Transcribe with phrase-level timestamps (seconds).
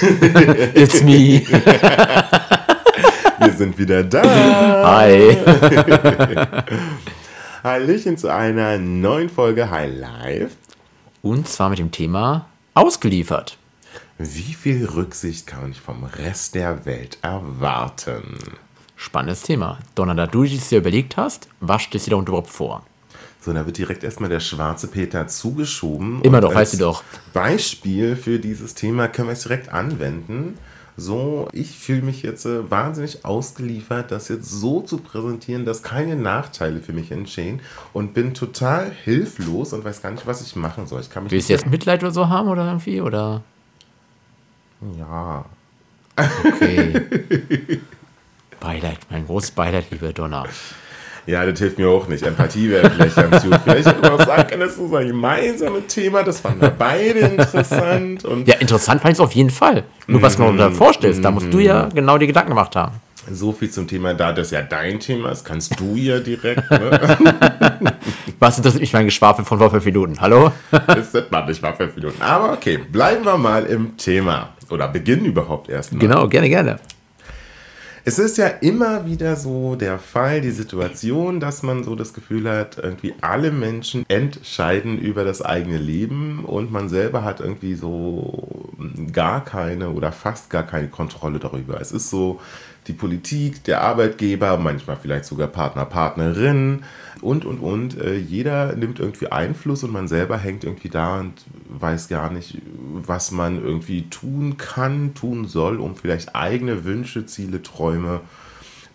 [0.00, 1.44] It's me.
[3.38, 4.22] Wir sind wieder da.
[4.22, 5.36] Hi.
[7.62, 10.56] Hallöchen zu einer neuen Folge High Life.
[11.22, 13.58] Und zwar mit dem Thema ausgeliefert.
[14.16, 18.38] Wie viel Rücksicht kann man vom Rest der Welt erwarten?
[18.96, 19.80] Spannendes Thema.
[19.94, 22.86] Donna, da du es dir überlegt hast, was stellst du dir überhaupt vor?
[23.42, 26.20] So, da wird direkt erstmal der schwarze Peter zugeschoben.
[26.22, 27.02] Immer doch, weißt du doch.
[27.32, 30.58] Beispiel für dieses Thema können wir es direkt anwenden.
[30.96, 36.14] So, ich fühle mich jetzt äh, wahnsinnig ausgeliefert, das jetzt so zu präsentieren, dass keine
[36.14, 37.60] Nachteile für mich entstehen
[37.94, 41.00] und bin total hilflos und weiß gar nicht, was ich machen soll.
[41.00, 43.00] Ich kann mich Willst du jetzt Mitleid oder so haben oder irgendwie?
[43.00, 43.42] Oder?
[44.98, 45.46] ja.
[46.44, 47.80] Okay.
[48.60, 50.44] Beileid, mein großes Beileid, liebe Donna.
[51.30, 52.24] Ja, das hilft mir auch nicht.
[52.26, 53.54] Empathie wäre vielleicht ganz gut.
[53.62, 56.24] Vielleicht hätte man auch sagen können, das ist ein gemeinsames Thema.
[56.24, 58.24] Das fanden wir beide interessant.
[58.24, 59.84] Und Ja, interessant fand ich es auf jeden Fall.
[60.08, 62.96] Nur was genau du da vorstellst, da musst du ja genau die Gedanken gemacht haben.
[63.30, 66.68] so viel zum Thema, da das ja dein Thema ist, kannst du ja direkt.
[66.68, 66.98] Ne?
[68.40, 70.20] Was interessiert mich mein Geschwafel von vor fünf Minuten?
[70.20, 70.50] Hallo?
[70.72, 72.20] das ist mal nicht mal fünf Minuten.
[72.22, 74.48] Aber okay, bleiben wir mal im Thema.
[74.68, 76.00] Oder beginnen überhaupt erstmal.
[76.00, 76.80] Genau, gerne, gerne.
[78.04, 82.48] Es ist ja immer wieder so der Fall, die Situation, dass man so das Gefühl
[82.48, 88.59] hat, irgendwie alle Menschen entscheiden über das eigene Leben und man selber hat irgendwie so
[89.12, 91.80] gar keine oder fast gar keine Kontrolle darüber.
[91.80, 92.40] Es ist so
[92.86, 96.82] die Politik, der Arbeitgeber, manchmal vielleicht sogar Partner, Partnerin
[97.20, 97.98] und, und, und.
[98.00, 101.34] Äh, Jeder nimmt irgendwie Einfluss und man selber hängt irgendwie da und
[101.68, 102.58] weiß gar nicht,
[102.94, 108.22] was man irgendwie tun kann, tun soll, um vielleicht eigene Wünsche, Ziele, Träume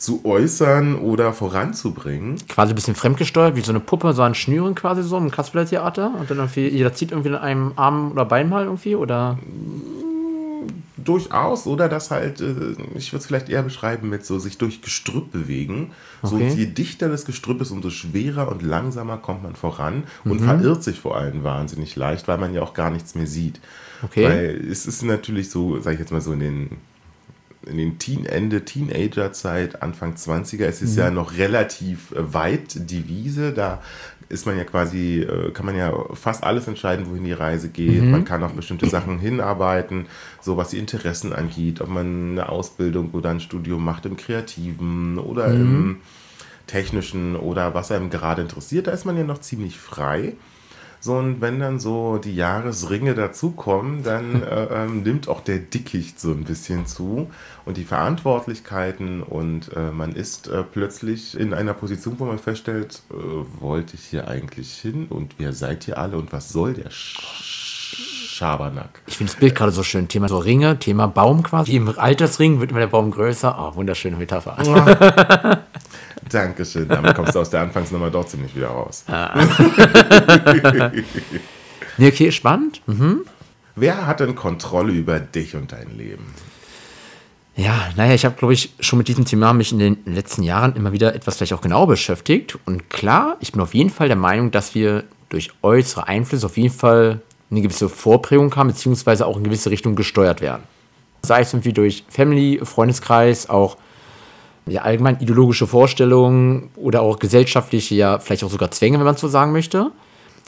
[0.06, 2.38] zu äußern oder voranzubringen.
[2.48, 6.12] Quasi ein bisschen fremdgesteuert, wie so eine Puppe, so an Schnüren quasi so im Kasperle-Theater.
[6.20, 9.38] Und dann irgendwie, jeder zieht irgendwie in einem Arm oder Bein mal irgendwie, oder?
[10.98, 12.54] Durchaus, oder das halt, äh,
[12.96, 15.92] ich würde es vielleicht eher beschreiben mit so sich durch Gestrüpp bewegen.
[16.24, 16.54] So Okay.
[16.56, 21.00] je dichter das Gestrüpp ist, umso schwerer und langsamer kommt man voran und verirrt sich
[21.00, 23.60] vor allem wahnsinnig leicht, weil man ja auch gar nichts mehr sieht.
[24.04, 24.24] Okay.
[24.24, 26.70] Weil es ist natürlich so, sage ich jetzt mal so in den
[27.66, 33.08] in den Teen Ende Teenagerzeit, Anfang 20er, es ist ja noch relativ äh, weit die
[33.08, 33.82] Wiese, da
[34.30, 38.04] ist man ja quasi, äh, kann man ja fast alles entscheiden, wohin die Reise geht.
[38.04, 40.08] Man kann auf bestimmte Sachen hinarbeiten,
[40.42, 45.20] so was die Interessen angeht, ob man eine Ausbildung oder ein Studium macht im Kreativen
[45.20, 45.98] oder im
[46.68, 50.34] Technischen oder was einem gerade interessiert, da ist man ja noch ziemlich frei.
[51.06, 56.20] So, und wenn dann so die Jahresringe dazukommen, dann äh, ähm, nimmt auch der Dickicht
[56.20, 57.30] so ein bisschen zu.
[57.64, 63.04] Und die Verantwortlichkeiten und äh, man ist äh, plötzlich in einer Position, wo man feststellt,
[63.12, 65.06] äh, wollte ich hier eigentlich hin?
[65.08, 66.18] Und wer seid ihr alle?
[66.18, 67.65] Und was soll der Sch
[68.36, 69.02] Schabernack?
[69.08, 70.10] Ich finde das Bild gerade so schön.
[70.10, 71.74] Thema so Ringe, Thema Baum quasi.
[71.74, 73.56] Im Altersring wird immer der Baum größer.
[73.58, 74.58] Oh, wunderschöne Metapher.
[76.30, 79.06] Dankeschön, damit kommst du aus der Anfangsnummer doch ziemlich wieder raus.
[81.98, 82.82] Nee, okay, spannend.
[82.88, 83.22] Mhm.
[83.78, 86.26] Wer hat denn Kontrolle über dich und dein Leben?
[87.56, 90.76] Ja, naja, ich habe, glaube ich, schon mit diesem Thema mich in den letzten Jahren
[90.76, 92.58] immer wieder etwas vielleicht auch genauer beschäftigt.
[92.66, 96.58] Und klar, ich bin auf jeden Fall der Meinung, dass wir durch äußere Einflüsse auf
[96.58, 97.22] jeden Fall
[97.56, 100.64] eine gewisse Vorprägung haben, beziehungsweise auch in gewisse Richtung gesteuert werden.
[101.24, 103.78] Sei es irgendwie durch Family, Freundeskreis, auch
[104.68, 109.28] ja, allgemein ideologische Vorstellungen oder auch gesellschaftliche, ja, vielleicht auch sogar Zwänge, wenn man so
[109.28, 109.92] sagen möchte.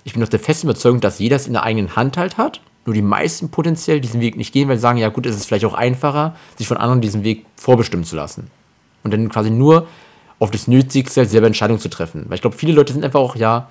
[0.04, 2.62] Ich bin auch der festen Überzeugung, dass jeder es in der eigenen Hand halt hat.
[2.86, 5.46] Nur die meisten potenziell diesen Weg nicht gehen, weil sie sagen, ja gut, es ist
[5.46, 8.50] vielleicht auch einfacher, sich von anderen diesen Weg vorbestimmen zu lassen.
[9.04, 9.88] Und dann quasi nur
[10.40, 12.26] auf das Nötigste selber Entscheidungen zu treffen.
[12.28, 13.70] Weil ich glaube, viele Leute sind einfach auch, ja,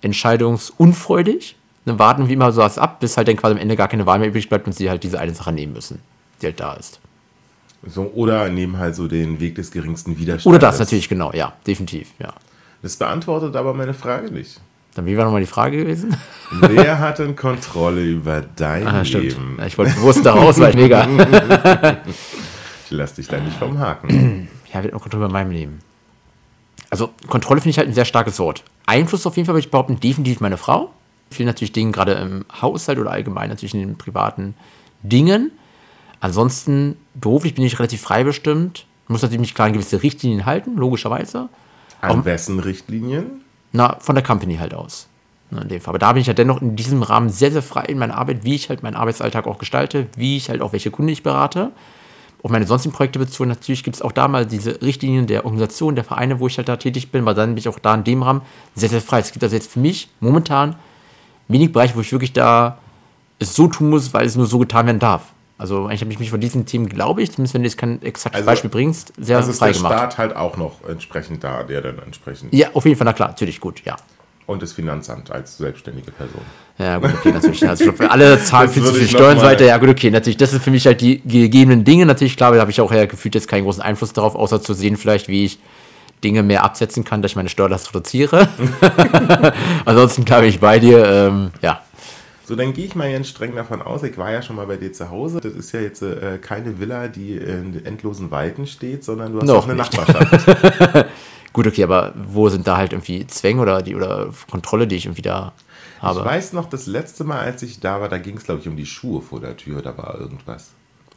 [0.00, 1.56] entscheidungsunfreudig.
[1.86, 4.06] Dann warten wie immer so was ab, bis halt dann quasi am Ende gar keine
[4.06, 6.00] Wahl mehr übrig bleibt und sie halt diese eine Sache nehmen müssen,
[6.40, 7.00] die halt da ist.
[7.86, 10.46] So, oder nehmen halt so den Weg des geringsten Widerstands.
[10.46, 12.32] Oder das natürlich, genau, ja, definitiv, ja.
[12.80, 14.60] Das beantwortet aber meine Frage nicht.
[14.94, 16.16] Dann, wie war nochmal die Frage gewesen?
[16.60, 19.24] Wer hat denn Kontrolle über dein Ah, stimmt.
[19.24, 19.58] Leben?
[19.66, 21.06] Ich wollte bewusst da raus, weil ich mega.
[22.86, 24.48] Ich lass dich da nicht vom Haken.
[24.72, 25.78] Ja, wird noch Kontrolle über meinem Leben.
[26.90, 28.64] Also, Kontrolle finde ich halt ein sehr starkes Wort.
[28.86, 30.90] Einfluss auf jeden Fall würde ich behaupten, definitiv meine Frau.
[31.30, 34.54] Vielen natürlich Dingen, gerade im Haushalt oder allgemein natürlich in den privaten
[35.02, 35.50] Dingen.
[36.20, 38.86] Ansonsten, beruflich bin ich relativ frei bestimmt.
[39.08, 41.48] Muss natürlich mich klar an gewisse Richtlinien halten, logischerweise.
[42.00, 43.42] An Auch, wessen Richtlinien?
[43.72, 45.08] Na, von der Company halt aus.
[45.50, 45.92] Ne, in dem Fall.
[45.92, 48.44] Aber da bin ich ja dennoch in diesem Rahmen sehr, sehr frei in meiner Arbeit,
[48.44, 51.72] wie ich halt meinen Arbeitsalltag auch gestalte, wie ich halt auch welche Kunden ich berate.
[52.42, 55.94] Auf meine sonstigen Projekte bezogen, natürlich gibt es auch da mal diese Richtlinien der Organisation,
[55.94, 58.04] der Vereine, wo ich halt da tätig bin, weil dann bin ich auch da in
[58.04, 58.42] dem Rahmen
[58.74, 59.20] sehr, sehr frei.
[59.20, 60.76] Es gibt also jetzt für mich momentan
[61.48, 62.78] wenig Bereiche, wo ich wirklich da
[63.38, 65.22] es so tun muss, weil es nur so getan werden darf.
[65.56, 68.02] Also eigentlich habe ich mich von diesem Team, glaube ich, zumindest wenn du jetzt kein
[68.02, 69.92] exaktes also, Beispiel bringst, sehr also frei gemacht.
[69.92, 72.52] Also ist der Staat halt auch noch entsprechend da, der dann entsprechend...
[72.52, 73.96] Ja, auf jeden Fall, na klar, natürlich, gut, ja.
[74.46, 76.42] Und das Finanzamt als selbstständige Person.
[76.78, 77.66] Ja, gut, okay, natürlich.
[77.66, 79.64] Also für alle zahlen viel zu viel Steuern und so weiter.
[79.64, 80.36] Ja, gut, okay, natürlich.
[80.36, 82.04] Das sind für mich halt die gegebenen Dinge.
[82.04, 84.74] Natürlich, klar, da habe ich auch ja gefühlt jetzt keinen großen Einfluss darauf, außer zu
[84.74, 85.58] sehen, vielleicht, wie ich
[86.24, 88.48] Dinge mehr absetzen kann, dass ich meine Steuerlast reduziere.
[89.84, 91.82] Ansonsten, glaube ich, bei dir, ähm, ja.
[92.46, 94.76] So, dann gehe ich mal ganz streng davon aus, ich war ja schon mal bei
[94.76, 95.40] dir zu Hause.
[95.40, 99.46] Das ist ja jetzt äh, keine Villa, die in endlosen Weiten steht, sondern du hast
[99.46, 99.96] Noch auch eine nicht.
[99.96, 101.06] Nachbarschaft.
[101.52, 105.06] Gut, okay, aber wo sind da halt irgendwie Zwänge oder die oder Kontrolle, die ich
[105.06, 105.52] irgendwie da
[106.00, 106.20] habe?
[106.20, 108.68] Ich weiß noch, das letzte Mal, als ich da war, da ging es, glaube ich,
[108.68, 110.72] um die Schuhe vor der Tür, da war irgendwas.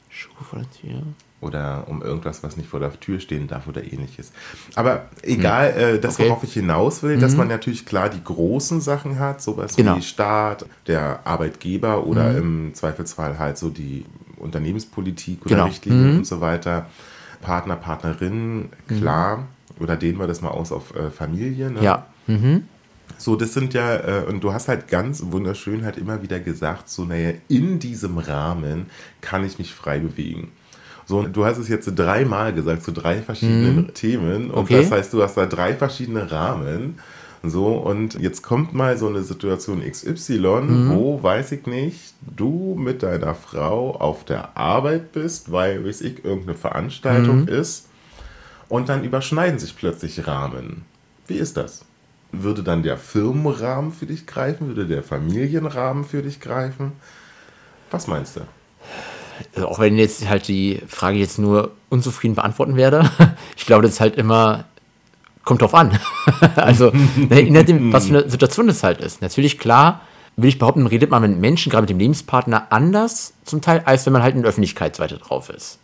[0.10, 1.02] Schuhe vor der Tür?
[1.40, 4.32] Oder um irgendwas, was nicht vor der Tür stehen darf oder ähnliches.
[4.74, 5.80] Aber egal, hm.
[5.80, 6.30] äh, das, okay.
[6.30, 7.22] worauf ich hinaus will, mhm.
[7.22, 9.98] dass man natürlich klar die großen Sachen hat, sowas genau.
[9.98, 12.38] wie Staat, der Arbeitgeber oder mhm.
[12.38, 14.06] im Zweifelsfall halt so die
[14.38, 15.66] Unternehmenspolitik oder genau.
[15.66, 16.18] Richtlinien mhm.
[16.18, 16.88] und so weiter.
[17.42, 19.38] Partner, Partnerinnen, klar.
[19.38, 19.44] Mhm
[19.80, 21.72] oder dehnen wir das mal aus auf äh, Familie.
[21.72, 21.82] Ne?
[21.82, 22.08] Ja.
[22.28, 22.64] Mhm.
[23.18, 26.90] So, das sind ja, äh, und du hast halt ganz wunderschön halt immer wieder gesagt,
[26.90, 28.88] so, naja, in diesem Rahmen
[29.22, 30.52] kann ich mich frei bewegen.
[31.08, 33.94] So, du hast es jetzt dreimal gesagt, zu drei verschiedenen mhm.
[33.94, 34.52] Themen.
[34.52, 34.82] Und okay.
[34.82, 37.00] das heißt, du hast da drei verschiedene Rahmen.
[37.44, 40.90] So, und jetzt kommt mal so eine Situation XY, mhm.
[40.92, 46.26] wo, weiß ich nicht, du mit deiner Frau auf der Arbeit bist, weil, weiß ich,
[46.26, 47.48] irgendeine Veranstaltung mhm.
[47.48, 47.88] ist
[48.68, 50.84] und dann überschneiden sich plötzlich Rahmen.
[51.26, 51.86] Wie ist das?
[52.34, 54.68] Würde dann der Firmenrahmen für dich greifen?
[54.68, 56.92] Würde der Familienrahmen für dich greifen?
[57.92, 58.42] Was meinst du?
[59.56, 63.10] Also auch wenn jetzt halt die Frage jetzt nur unzufrieden beantworten werde,
[63.58, 64.66] ich glaube, das ist halt immer,
[65.44, 66.00] kommt drauf an.
[66.56, 69.22] also, ne, je nachdem, was für eine Situation das halt ist.
[69.22, 70.02] Natürlich, klar,
[70.36, 74.06] will ich behaupten, redet man mit Menschen, gerade mit dem Lebenspartner, anders zum Teil, als
[74.06, 75.80] wenn man halt in der Öffentlichkeit weiter drauf ist.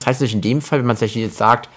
[0.00, 1.68] Das heißt natürlich in dem Fall, wenn man tatsächlich jetzt sagt,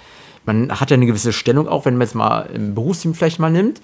[0.45, 3.51] man hat ja eine gewisse Stellung auch, wenn man jetzt mal im Berufsteam vielleicht mal
[3.51, 3.81] nimmt.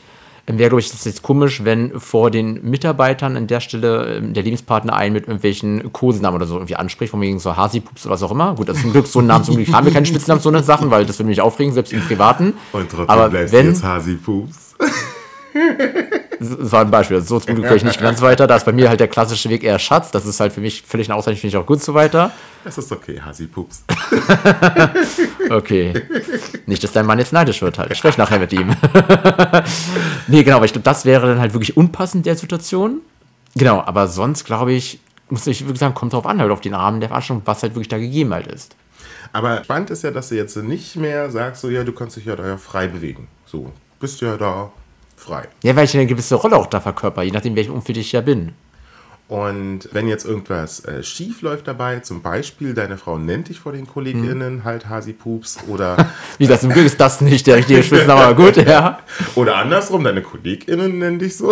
[0.58, 4.44] Wäre, glaube ich, das jetzt komisch, wenn vor den Mitarbeitern an der Stelle ähm, der
[4.44, 8.24] Lebenspartner einen mit irgendwelchen Kosenamen oder so irgendwie anspricht, von wegen so Hasi-Pups oder was
[8.24, 8.56] auch immer.
[8.56, 10.50] Gut, das ist zum Glück so ein Namen, zum Glück haben wir keine Spitznamen, so
[10.50, 12.54] eine Sachen, weil das würde mich aufregen, selbst im Privaten.
[12.72, 14.76] Und trotzdem Aber wenn, jetzt Hasi-Pups.
[16.42, 17.22] das war ein Beispiel.
[17.22, 18.48] So zum Glück vielleicht nicht ganz weiter.
[18.48, 20.10] Da ist bei mir halt der klassische Weg eher Schatz.
[20.12, 22.32] Das ist halt für mich völlig eine Auszeichnung, finde ich auch gut so weiter.
[22.64, 23.84] Das ist okay, Hasi-Pups.
[25.50, 25.94] okay.
[26.66, 27.92] Nicht, dass dein Mann jetzt neidisch wird halt.
[27.92, 28.70] Ich spreche nachher mit ihm.
[30.28, 33.02] nee, genau, aber ich glaube, das wäre dann halt wirklich unpassend der Situation.
[33.56, 35.00] Genau, aber sonst glaube ich,
[35.30, 37.76] muss ich wirklich sagen, kommt drauf an, halt auf den Rahmen der Veranstaltung, was halt
[37.76, 38.76] wirklich da gegeben halt ist.
[39.34, 42.26] Aber spannend ist ja, dass du jetzt nicht mehr sagst, so ja, du kannst dich
[42.26, 43.28] ja da ja frei bewegen.
[43.46, 44.72] So, bist ja da
[45.22, 45.48] frei.
[45.64, 48.22] Ja, weil ich eine gewisse Rolle auch da verkörper, je nachdem, welchem Umfeld ich ja
[48.22, 48.54] bin.
[49.32, 53.72] Und wenn jetzt irgendwas äh, schief läuft dabei, zum Beispiel deine Frau nennt dich vor
[53.72, 54.64] den KollegInnen hm.
[54.66, 56.12] halt Hasi Pups oder.
[56.38, 59.00] Wie das zum Glück ist das nicht der richtige Spitzname, aber gut, ja.
[59.36, 61.50] Oder andersrum, deine KollegInnen nennen dich so.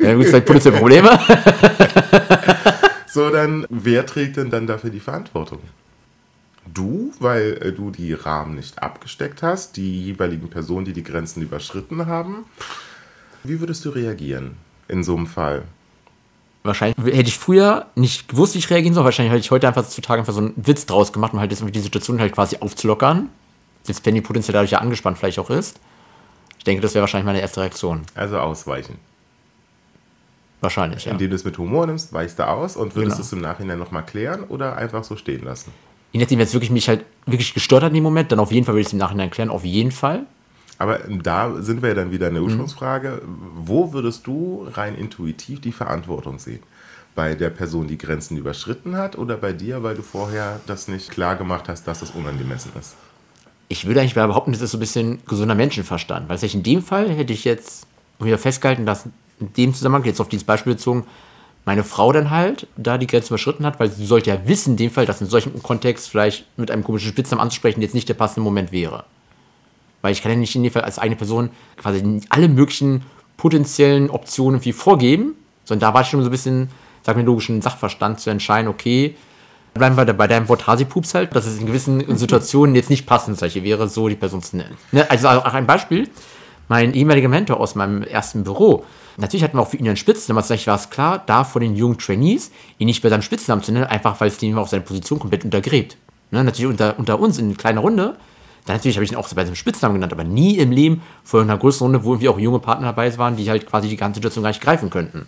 [0.00, 1.18] ja, gut, vielleicht potenzielle Probleme.
[3.06, 5.60] so, dann, wer trägt denn dann dafür die Verantwortung?
[6.66, 11.42] Du, weil äh, du die Rahmen nicht abgesteckt hast, die jeweiligen Personen, die die Grenzen
[11.42, 12.44] überschritten haben.
[13.42, 14.56] Wie würdest du reagieren
[14.88, 15.64] in so einem Fall?
[16.62, 19.04] Wahrscheinlich hätte ich früher nicht gewusst, wie ich reagieren soll.
[19.04, 21.80] Wahrscheinlich hätte ich heute einfach zutage einfach so einen Witz draus gemacht, um halt die
[21.80, 23.28] Situation halt quasi aufzulockern.
[23.82, 25.80] Selbst wenn die potenziell dadurch ja angespannt vielleicht auch ist.
[26.58, 28.02] Ich denke, das wäre wahrscheinlich meine erste Reaktion.
[28.14, 28.96] Also ausweichen.
[30.60, 31.12] Wahrscheinlich, ja.
[31.12, 33.26] Indem du es mit Humor nimmst, weichst du aus und würdest genau.
[33.26, 35.72] es im Nachhinein nochmal klären oder einfach so stehen lassen?
[36.12, 38.52] Je nachdem, wenn es wirklich mich halt wirklich gestört hat in dem Moment, dann auf
[38.52, 40.26] jeden Fall würde ich es im Nachhinein klären, auf jeden Fall.
[40.78, 42.48] Aber da sind wir ja dann wieder in der mhm.
[42.48, 43.22] Ursprungsfrage.
[43.24, 43.38] Mhm.
[43.54, 46.60] Wo würdest du rein intuitiv die Verantwortung sehen?
[47.14, 51.10] Bei der Person, die Grenzen überschritten hat oder bei dir, weil du vorher das nicht
[51.10, 52.96] klar gemacht hast, dass es unangemessen ist?
[53.68, 56.28] Ich würde eigentlich behaupten, das ist so ein bisschen gesunder Menschenverstand.
[56.28, 57.86] Weil in dem Fall hätte ich jetzt
[58.18, 59.06] wieder festgehalten, dass
[59.40, 61.04] in dem Zusammenhang, jetzt auf dieses Beispiel bezogen,
[61.64, 64.76] meine Frau dann halt da die Grenze überschritten hat, weil sie sollte ja wissen, in
[64.76, 68.14] dem Fall, dass in solchem Kontext vielleicht mit einem komischen Spitznamen anzusprechen jetzt nicht der
[68.14, 69.04] passende Moment wäre.
[70.00, 73.02] Weil ich kann ja nicht in dem Fall als eine Person quasi alle möglichen
[73.36, 76.68] potenziellen Optionen wie vorgeben, Sondern da war ich schon so ein bisschen,
[77.02, 79.16] sag mir, logischen Sachverstand zu entscheiden, okay,
[79.74, 83.38] bleiben wir bei deinem Wort Hasi-Pups halt, dass es in gewissen Situationen jetzt nicht passend
[83.38, 84.76] solche wäre, so die Person zu nennen.
[84.90, 85.08] Ne?
[85.10, 86.08] Also auch ein Beispiel,
[86.72, 88.86] mein ehemaliger Mentor aus meinem ersten Büro,
[89.18, 91.76] natürlich hatten wir auch für ihn einen Spitznamen, aber war es klar, da vor den
[91.76, 94.82] jungen Trainees ihn nicht bei seinem Spitznamen zu nennen, einfach weil es dem auch seine
[94.82, 95.98] Position komplett untergräbt.
[96.30, 96.42] Ne?
[96.42, 98.16] Natürlich unter, unter uns in kleiner Runde,
[98.64, 101.42] dann natürlich habe ich ihn auch bei seinem Spitznamen genannt, aber nie im Leben vor
[101.42, 104.16] einer größeren Runde, wo irgendwie auch junge Partner dabei waren, die halt quasi die ganze
[104.16, 105.26] Situation gar nicht greifen könnten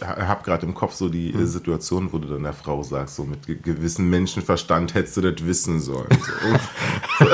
[0.00, 1.46] habe gerade im Kopf so die mhm.
[1.46, 5.80] Situation, wo du dann der Frau sagst, so mit gewissem Menschenverstand hättest du das wissen
[5.80, 6.08] sollen.
[6.10, 7.28] So.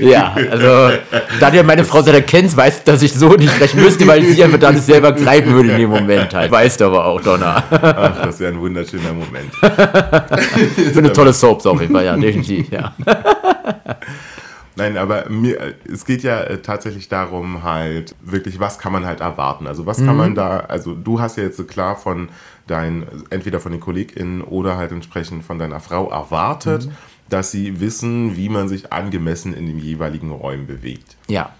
[0.00, 0.98] ja, also
[1.40, 4.06] da du ja meine Frau sehr kennst, weißt du, dass ich so nicht sprechen müsste,
[4.06, 6.50] weil sie einfach dann selber greifen würde in dem Moment halt.
[6.50, 7.62] Weißt du aber auch, Donna.
[7.70, 9.52] Ach, das wäre ein wunderschöner Moment.
[10.92, 12.94] Für eine tolle Soap auf jeden Fall, ja, definitiv, ja.
[14.74, 19.20] Nein, aber mir, es geht ja äh, tatsächlich darum, halt wirklich, was kann man halt
[19.20, 19.66] erwarten?
[19.66, 20.06] Also was mhm.
[20.06, 22.30] kann man da, also du hast ja jetzt so klar von
[22.66, 26.92] deinen, entweder von den KollegInnen oder halt entsprechend von deiner Frau erwartet, mhm.
[27.28, 31.16] dass sie wissen, wie man sich angemessen in den jeweiligen Räumen bewegt.
[31.28, 31.50] Ja.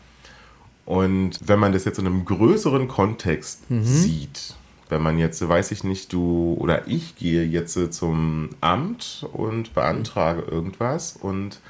[0.86, 3.84] Und wenn man das jetzt in einem größeren Kontext mhm.
[3.84, 4.54] sieht,
[4.88, 10.42] wenn man jetzt, weiß ich nicht, du oder ich gehe jetzt zum Amt und beantrage
[10.42, 11.60] irgendwas und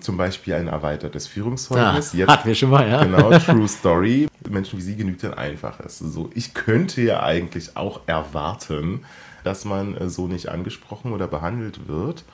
[0.00, 2.12] zum Beispiel ein erweitertes Führungszeugnis.
[2.12, 3.02] Ja, hatten wir schon mal, ja.
[3.04, 4.28] Genau, True Story.
[4.48, 5.98] Menschen wie Sie genügt ein einfaches.
[5.98, 9.04] So, ich könnte ja eigentlich auch erwarten,
[9.44, 12.24] dass man äh, so nicht angesprochen oder behandelt wird.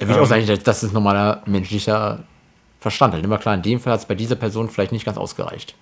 [0.00, 2.24] Ja, würde ähm, auch sagen, das ist normaler menschlicher
[2.80, 3.14] Verstand.
[3.14, 5.74] Halt immer klar, in dem Fall hat es bei dieser Person vielleicht nicht ganz ausgereicht.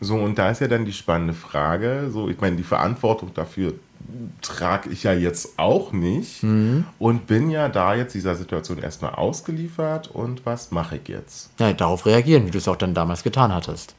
[0.00, 3.74] So, und da ist ja dann die spannende Frage, so, ich meine, die Verantwortung dafür
[4.42, 6.84] trage ich ja jetzt auch nicht mhm.
[6.98, 11.50] und bin ja da jetzt dieser Situation erstmal ausgeliefert und was mache ich jetzt?
[11.58, 13.94] Ja, darauf reagieren, wie du es auch dann damals getan hattest.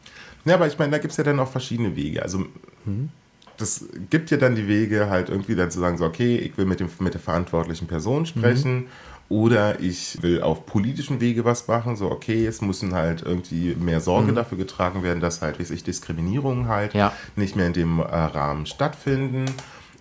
[0.46, 2.24] Ja, aber ich meine, da gibt es ja dann auch verschiedene Wege.
[2.24, 2.46] Also
[2.86, 3.10] mhm.
[3.58, 6.66] das gibt ja dann die Wege, halt irgendwie dann zu sagen, so, okay, ich will
[6.66, 8.88] mit, dem, mit der verantwortlichen Person sprechen mhm.
[9.28, 14.00] oder ich will auf politischen Wege was machen, so, okay, es müssen halt irgendwie mehr
[14.00, 14.36] Sorge mhm.
[14.36, 17.14] dafür getragen werden, dass halt, wie sich Diskriminierungen halt ja.
[17.36, 19.46] nicht mehr in dem äh, Rahmen stattfinden.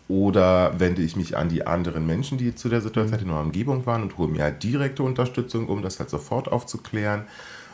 [0.08, 3.84] Oder wende ich mich an die anderen Menschen, die zu der Situation in meiner Umgebung
[3.84, 7.24] waren und hole mir halt direkte Unterstützung, um das halt sofort aufzuklären.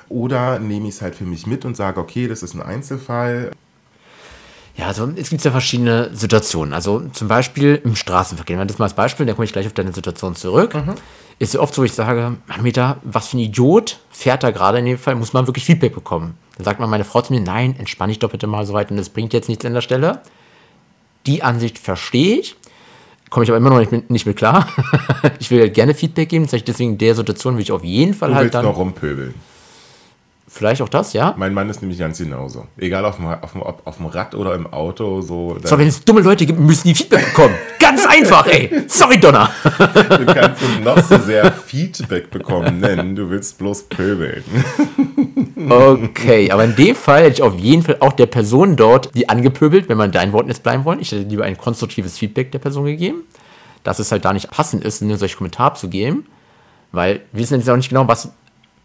[0.08, 3.52] Oder nehme ich es halt für mich mit und sage, okay, das ist ein Einzelfall.
[4.76, 6.74] Ja, also es gibt ja verschiedene Situationen.
[6.74, 8.58] Also zum Beispiel im Straßenverkehr.
[8.58, 10.74] Wenn das mal als Beispiel, dann komme ich gleich auf deine Situation zurück.
[10.74, 10.94] Mhm.
[11.38, 14.78] Ist ja oft so, wo ich sage, Manometer, was für ein Idiot fährt da gerade
[14.78, 16.36] in dem Fall, muss man wirklich Feedback bekommen.
[16.56, 18.90] Dann sagt man meine Frau zu mir, nein, entspann dich doch bitte mal so weit
[18.90, 20.22] und das bringt jetzt nichts an der Stelle.
[21.26, 22.56] Die Ansicht verstehe ich,
[23.30, 24.68] komme ich aber immer noch nicht mit, nicht mit klar.
[25.38, 28.30] ich will halt gerne Feedback geben, deswegen in der Situation will ich auf jeden Fall
[28.30, 28.64] du halt willst dann...
[28.64, 29.34] noch rumpöbeln.
[30.54, 31.34] Vielleicht auch das, ja?
[31.36, 32.68] Mein Mann ist nämlich ganz genauso.
[32.76, 35.20] Egal auf dem, auf dem, auf dem Rad oder im Auto.
[35.20, 37.56] So, so, wenn es dumme Leute gibt, müssen die Feedback bekommen.
[37.80, 38.84] ganz einfach, ey.
[38.86, 39.50] Sorry, Donner.
[39.64, 43.16] du kannst noch so sehr Feedback bekommen nennen.
[43.16, 44.44] Du willst bloß pöbeln.
[45.56, 49.28] Okay, aber in dem Fall hätte ich auf jeden Fall auch der Person dort die
[49.28, 51.00] angepöbelt, wenn man dein Wort jetzt bleiben wollen.
[51.00, 53.22] Ich hätte lieber ein konstruktives Feedback der Person gegeben.
[53.82, 56.26] Dass es halt da nicht passend ist, einen solchen Kommentar zu geben.
[56.92, 58.30] Weil wir wissen jetzt auch nicht genau, was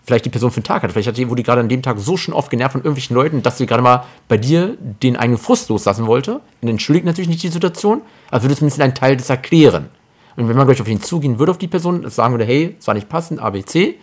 [0.04, 0.92] vielleicht die Person für einen Tag hat.
[0.92, 3.16] Vielleicht hat die, wurde die gerade an dem Tag so schon oft genervt von irgendwelchen
[3.16, 6.42] Leuten, dass sie gerade mal bei dir den eigenen Frust loslassen wollte.
[6.62, 9.90] Und entschuldigt natürlich nicht die Situation, aber würde zumindest einen Teil des erklären.
[10.36, 12.88] Und wenn man gleich auf ihn zugehen würde, auf die Person, sagen würde, hey, es
[12.88, 13.96] war nicht passend, ABC,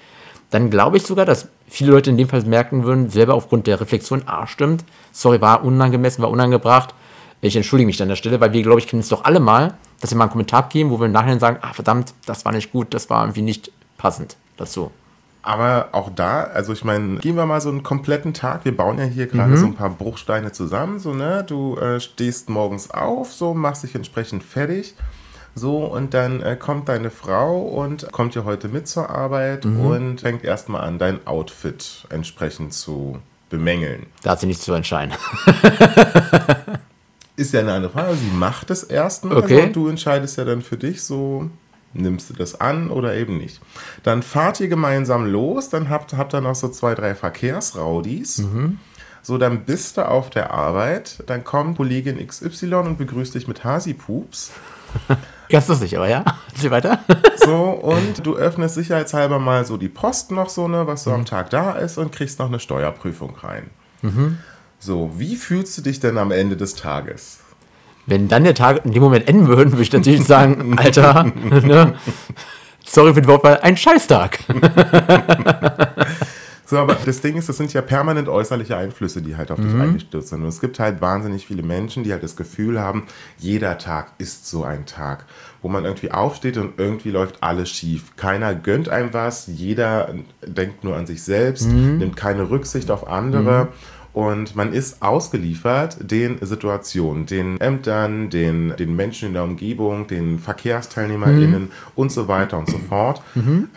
[0.51, 3.81] dann glaube ich sogar, dass viele Leute in dem Fall merken würden, selber aufgrund der
[3.81, 6.95] Reflexion, ah, stimmt, sorry, war unangemessen, war unangebracht,
[7.41, 9.75] ich entschuldige mich an der Stelle, weil wir, glaube ich, kennen es doch alle mal,
[10.01, 12.53] dass wir mal einen Kommentar geben, wo wir im Nachhinein sagen, ah, verdammt, das war
[12.53, 14.91] nicht gut, das war irgendwie nicht passend dazu.
[15.43, 18.65] Aber auch da, also ich meine, gehen wir mal so einen kompletten Tag.
[18.65, 19.57] Wir bauen ja hier gerade mhm.
[19.57, 20.99] so ein paar Bruchsteine zusammen.
[20.99, 21.45] So, ne?
[21.47, 24.97] Du äh, stehst morgens auf, so machst dich entsprechend fertig.
[25.59, 29.81] So, und dann äh, kommt deine Frau und kommt ja heute mit zur Arbeit mhm.
[29.81, 34.05] und fängt erstmal an, dein Outfit entsprechend zu bemängeln.
[34.23, 35.15] Da hat sie nichts zu entscheiden.
[37.37, 38.17] Ist ja eine andere Frage.
[38.17, 39.63] Sie macht es erstmal okay.
[39.63, 41.49] und du entscheidest ja dann für dich so,
[41.95, 43.63] nimmst du das an oder eben nicht.
[44.03, 48.39] Dann fahrt ihr gemeinsam los, dann habt, habt ihr noch so zwei, drei Verkehrsraudis.
[48.39, 48.79] Mhm.
[49.23, 53.65] So, dann bist du auf der Arbeit, dann kommt Kollegin XY und begrüßt dich mit
[53.65, 54.53] Hasi-Pups.
[55.49, 56.25] Ganz lustig, aber ja.
[56.55, 56.99] Sieh weiter.
[57.37, 61.17] so, und du öffnest sicherheitshalber mal so die Post noch so, ne, was so mhm.
[61.17, 63.71] am Tag da ist und kriegst noch eine Steuerprüfung rein.
[64.03, 64.39] Mhm.
[64.79, 67.39] So, wie fühlst du dich denn am Ende des Tages?
[68.07, 71.95] Wenn dann der Tag in dem Moment enden würde, würde ich natürlich sagen, Alter, ne,
[72.85, 74.41] sorry für den Wortwahl, ein Scheißtag.
[76.67, 79.73] So, aber das Ding ist, das sind ja permanent äußerliche Einflüsse, die halt auf dich
[79.73, 80.43] eingestürzt sind.
[80.43, 83.05] Und es gibt halt wahnsinnig viele Menschen, die halt das Gefühl haben,
[83.39, 85.27] jeder Tag ist so ein Tag,
[85.63, 88.17] wo man irgendwie aufsteht und irgendwie läuft alles schief.
[88.17, 90.13] Keiner gönnt einem was, jeder
[90.45, 93.69] denkt nur an sich selbst, nimmt keine Rücksicht auf andere.
[94.17, 100.39] Und man ist ausgeliefert den Situationen, den Ämtern, den, den Menschen in der Umgebung, den
[100.39, 103.21] VerkehrsteilnehmerInnen und so weiter und so fort.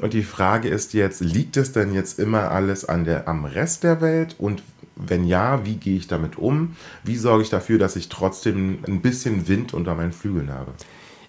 [0.02, 3.84] Und die Frage ist jetzt, liegt es denn jetzt immer alles an der, am Rest
[3.84, 4.38] der Welt?
[4.40, 4.64] Und
[4.96, 6.78] wenn ja, wie gehe ich damit um?
[7.04, 10.72] Wie sorge ich dafür, dass ich trotzdem ein bisschen Wind unter meinen Flügeln habe?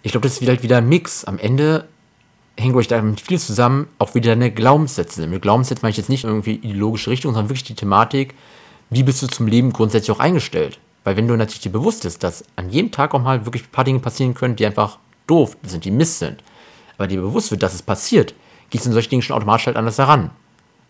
[0.03, 1.25] Ich glaube, das ist wieder, halt wieder ein Mix.
[1.25, 1.89] Am Ende
[2.57, 5.27] hängt euch damit viel zusammen, auch wieder eine Glaubenssätze.
[5.27, 8.35] Mit Glaubenssätzen meine ich jetzt nicht irgendwie ideologische Richtung, sondern wirklich die Thematik,
[8.91, 10.79] wie bist du zum Leben grundsätzlich auch eingestellt?
[11.05, 13.71] Weil wenn du natürlich dir bewusst bist, dass an jedem Tag auch mal wirklich ein
[13.71, 16.43] paar Dinge passieren können, die einfach doof sind, die Mist sind,
[16.99, 18.35] aber dir bewusst wird, dass es passiert,
[18.69, 20.31] gehst du in solche Dinge schon automatisch halt anders heran.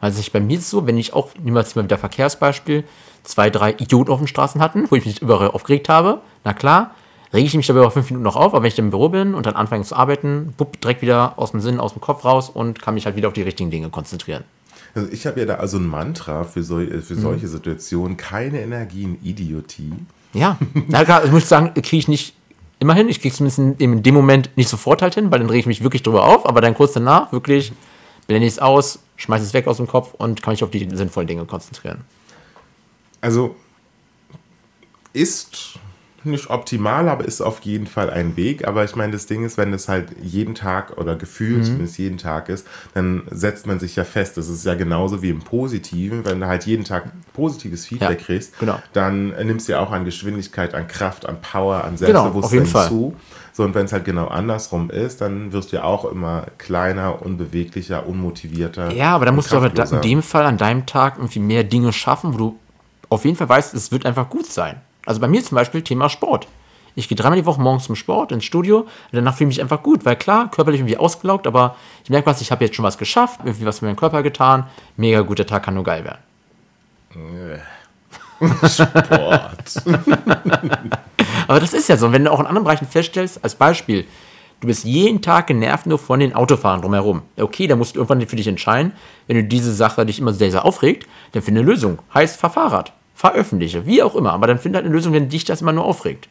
[0.00, 1.98] Also ich, bei mir ist es so, wenn ich auch, nehmen wir jetzt mal wieder
[1.98, 2.84] Verkehrsbeispiel,
[3.22, 6.94] zwei, drei Idioten auf den Straßen hatten, wo ich mich überall aufgeregt habe, na klar,
[7.34, 9.10] rege ich mich dabei über fünf Minuten noch auf, aber wenn ich dann im Büro
[9.10, 12.24] bin und dann anfange zu arbeiten, bupp, direkt wieder aus dem Sinn, aus dem Kopf
[12.24, 14.44] raus und kann mich halt wieder auf die richtigen Dinge konzentrieren.
[14.94, 19.04] Also ich habe ja da also ein Mantra für, so, für solche Situationen, keine Energie
[19.04, 19.92] in Idiotie.
[20.32, 22.34] Ja, na klar, ich muss sagen, kriege ich nicht
[22.80, 23.08] immer hin.
[23.08, 25.66] Ich kriege es zumindest in dem Moment nicht sofort halt hin, weil dann rege ich
[25.66, 27.72] mich wirklich drüber auf, aber dann kurz danach wirklich
[28.26, 30.88] blende ich es aus, schmeiße es weg aus dem Kopf und kann mich auf die
[30.92, 32.04] sinnvollen Dinge konzentrieren.
[33.20, 33.56] Also
[35.12, 35.78] ist
[36.24, 38.66] nicht optimal, aber ist auf jeden Fall ein Weg.
[38.66, 42.18] Aber ich meine, das Ding ist, wenn es halt jeden Tag oder gefühlt zumindest jeden
[42.18, 44.36] Tag ist, dann setzt man sich ja fest.
[44.36, 46.24] Das ist ja genauso wie im Positiven.
[46.24, 48.80] Wenn du halt jeden Tag positives Feedback Ja, kriegst, genau.
[48.92, 52.88] dann nimmst du ja auch an Geschwindigkeit, an Kraft, an Power, an Genau, Selbstbewusstsein Fall.
[52.88, 53.16] zu.
[53.52, 57.20] So, und wenn es halt genau andersrum ist, dann wirst du ja auch immer kleiner,
[57.22, 58.92] unbeweglicher, unmotivierter.
[58.92, 61.92] Ja, aber dann musst du aber in dem Fall an deinem Tag irgendwie mehr Dinge
[61.92, 62.58] schaffen, wo du
[63.08, 64.80] auf jeden Fall weißt, es wird einfach gut sein.
[65.06, 66.46] Also bei mir zum Beispiel Thema Sport.
[66.94, 69.62] Ich gehe dreimal die Woche morgens zum Sport, ins Studio, und danach fühle ich mich
[69.62, 72.84] einfach gut, weil klar, körperlich irgendwie ausgelaugt, aber ich merke was, ich habe jetzt schon
[72.84, 76.18] was geschafft, irgendwie was für meinen Körper getan, mega guter Tag kann nur geil werden.
[78.66, 79.82] Sport.
[81.48, 82.06] Aber das ist ja so.
[82.06, 84.06] Und wenn du auch in anderen Bereichen feststellst, als Beispiel,
[84.60, 87.22] du bist jeden Tag genervt nur von den Autofahrern drumherum.
[87.36, 88.92] Okay, da musst du irgendwann für dich entscheiden,
[89.26, 91.98] wenn du diese Sache dich immer sehr, sehr aufregt, dann finde eine Lösung.
[92.14, 94.32] Heißt, fahr Fahrrad, fahr öffentliche, wie auch immer.
[94.32, 96.28] Aber dann finde halt eine Lösung, wenn dich das immer nur aufregt.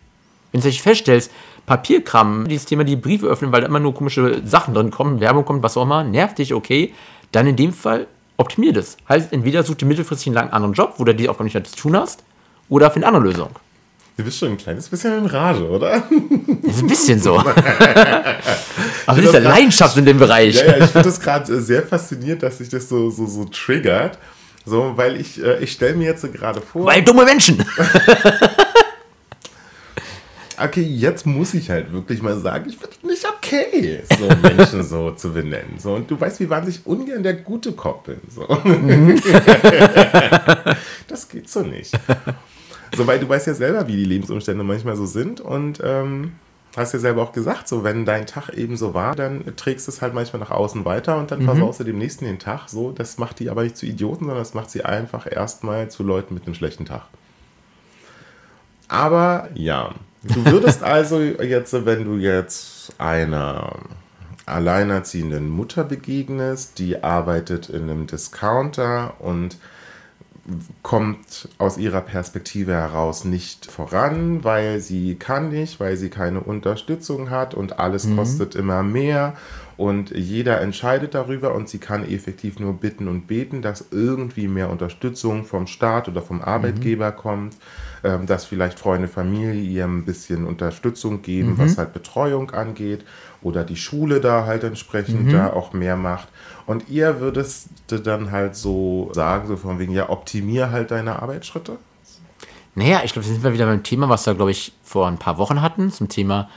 [0.52, 1.30] Wenn du dich feststellst,
[1.68, 5.46] Papierkram, dieses Thema, die Briefe öffnen, weil da immer nur komische Sachen drin kommen, Werbung
[5.46, 6.92] kommt, was auch immer, nervt dich, okay,
[7.32, 8.98] dann in dem Fall optimier das.
[9.08, 11.76] Heißt, entweder such dir mittelfristig einen anderen Job, wo du die Aufgabe nicht mehr zu
[11.76, 12.24] tun hast,
[12.70, 13.52] oder finde eine andere Lösung.
[14.18, 16.04] Du bist schon ein kleines bisschen in Rage, oder?
[16.64, 17.38] Das ist ein bisschen so.
[19.06, 20.56] Aber das ist ja Leidenschaft in dem Bereich.
[20.56, 24.18] Ja, ja, ich finde das gerade sehr faszinierend, dass sich das so, so, so triggert.
[24.66, 27.58] So, weil ich, äh, ich stelle mir jetzt gerade vor, Weil dumme Menschen.
[30.62, 34.84] okay, jetzt muss ich halt wirklich mal sagen, ich finde es nicht okay, so Menschen
[34.84, 35.80] so zu benennen.
[35.80, 38.18] So, und du weißt, wie wahnsinnig ungern der gute Cop bin.
[38.30, 38.46] So.
[41.08, 41.98] das geht so nicht.
[42.96, 46.34] So, weil du weißt ja selber, wie die Lebensumstände manchmal so sind und ähm,
[46.80, 49.92] hast ja selber auch gesagt, so wenn dein Tag eben so war, dann trägst du
[49.92, 52.68] es halt manchmal nach außen weiter und dann versaust du dem nächsten den Tag.
[52.70, 56.04] So, das macht die aber nicht zu Idioten, sondern das macht sie einfach erstmal zu
[56.04, 57.04] Leuten mit einem schlechten Tag.
[58.88, 63.74] Aber ja, du würdest also jetzt, wenn du jetzt einer
[64.46, 69.58] alleinerziehenden Mutter begegnest, die arbeitet in einem Discounter und
[70.84, 77.30] kommt aus ihrer Perspektive heraus nicht voran, weil sie kann nicht, weil sie keine Unterstützung
[77.30, 79.34] hat und alles kostet immer mehr.
[79.78, 84.70] Und jeder entscheidet darüber und sie kann effektiv nur bitten und beten, dass irgendwie mehr
[84.70, 87.56] Unterstützung vom Staat oder vom Arbeitgeber kommt,
[88.04, 93.06] ähm, dass vielleicht Freunde, Familie ihr ein bisschen Unterstützung geben, was halt Betreuung angeht
[93.42, 96.28] oder die Schule da halt entsprechend da auch mehr macht.
[96.66, 101.78] Und ihr würdest dann halt so sagen, so von wegen, ja, optimier halt deine Arbeitsschritte.
[102.76, 105.18] Naja, ich glaube, da sind wir wieder beim Thema, was wir, glaube ich, vor ein
[105.18, 106.50] paar Wochen hatten, zum Thema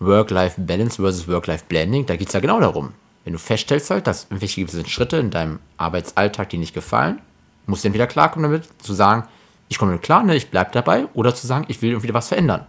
[0.00, 2.06] Work-Life-Balance versus Work-Life-Blending.
[2.06, 2.92] Da geht es ja genau darum.
[3.24, 7.20] Wenn du feststellst halt, dass irgendwelche gewissen Schritte in deinem Arbeitsalltag dir nicht gefallen,
[7.66, 9.28] musst du entweder klarkommen damit, zu sagen,
[9.70, 12.28] ich komme damit klar, ne, ich bleibe dabei, oder zu sagen, ich will irgendwie was
[12.28, 12.66] verändern.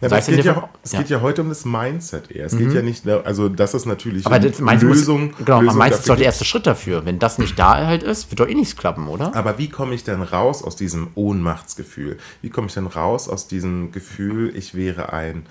[0.00, 0.98] Ja, es geht, ja, es ja.
[1.00, 2.46] geht ja heute um das Mindset eher.
[2.46, 5.26] Es geht ja nicht, also das ist natürlich Aber das Lösung.
[5.26, 7.04] muss, genau, Lösung du, ist doch der erste Schritt dafür.
[7.04, 9.34] Wenn das nicht da halt ist, wird doch eh nichts klappen, oder?
[9.34, 12.16] Aber wie komme ich denn raus aus diesem Ohnmachtsgefühl?
[12.40, 15.44] Wie komme ich denn raus aus diesem Gefühl, ich wäre ein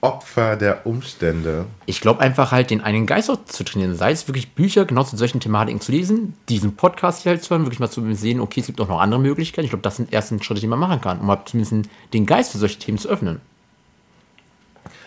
[0.00, 1.66] Opfer der Umstände.
[1.86, 3.96] Ich glaube einfach halt, den einen Geist auch zu trainieren.
[3.96, 7.50] Sei es wirklich Bücher genau zu solchen Thematiken zu lesen, diesen Podcast hier halt zu
[7.50, 9.64] hören, wirklich mal zu sehen, okay, es gibt auch noch andere Möglichkeiten.
[9.64, 12.58] Ich glaube, das sind ersten Schritte, die man machen kann, um zumindest den Geist für
[12.58, 13.40] solche Themen zu öffnen.